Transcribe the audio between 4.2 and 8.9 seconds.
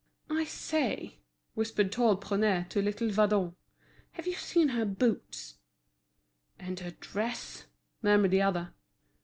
you seen her boots?" "And her dress!" murmured the other.